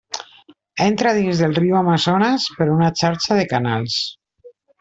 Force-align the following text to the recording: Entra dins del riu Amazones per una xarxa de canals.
Entra 0.85 1.11
dins 1.17 1.43
del 1.43 1.53
riu 1.59 1.77
Amazones 1.81 2.49
per 2.57 2.69
una 2.79 2.91
xarxa 3.03 3.41
de 3.41 3.47
canals. 3.55 4.03